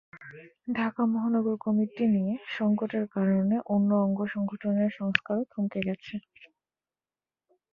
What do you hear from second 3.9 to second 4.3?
অঙ্গ